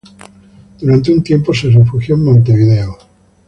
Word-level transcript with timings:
Durante 0.79 1.11
un 1.13 1.21
tiempo 1.21 1.53
se 1.53 1.69
refugió 1.69 2.15
en 2.15 2.23
Montevideo. 2.23 2.97